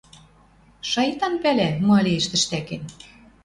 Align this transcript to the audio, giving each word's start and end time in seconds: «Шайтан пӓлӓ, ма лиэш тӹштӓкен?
«Шайтан 0.91 1.33
пӓлӓ, 1.43 1.69
ма 1.87 1.97
лиэш 2.05 2.25
тӹштӓкен? 2.31 2.83